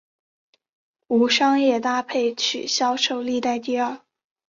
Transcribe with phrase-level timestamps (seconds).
[1.09, 3.99] 无商业搭配曲销售历代第二。